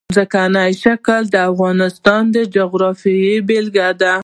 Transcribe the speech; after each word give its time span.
ځمکنی 0.15 0.69
شکل 0.83 1.21
د 1.29 1.35
افغانستان 1.51 2.21
د 2.35 2.37
جغرافیې 2.55 3.33
بېلګه 3.47 3.87
ده. 4.01 4.13